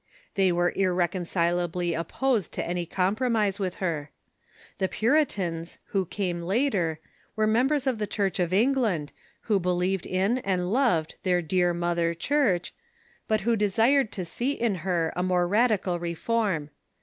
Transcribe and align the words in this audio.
They 0.33 0.51
were 0.51 0.71
irrecon 0.75 1.25
cilably 1.27 1.93
opposed 1.95 2.51
to 2.53 2.65
any 2.67 2.87
compromise 2.87 3.59
with 3.59 3.75
her. 3.75 4.09
The 4.79 4.87
Puritans, 4.87 5.77
who 5.89 6.07
came 6.07 6.41
later, 6.41 6.99
were 7.35 7.45
members 7.45 7.85
of 7.85 7.99
the 7.99 8.07
Church 8.07 8.39
of 8.39 8.51
England, 8.51 9.11
who 9.41 9.59
believed 9.59 10.07
in 10.07 10.39
and 10.39 10.71
loved 10.73 11.17
"their 11.21 11.43
dear 11.43 11.71
mother 11.75 12.15
Church," 12.15 12.73
but 13.27 13.41
who 13.41 13.55
desired 13.55 14.11
to 14.13 14.25
see 14.25 14.53
in 14.53 14.73
her 14.81 15.13
a 15.15 15.21
more 15.21 15.47
radical 15.47 15.99
reform. 15.99 16.71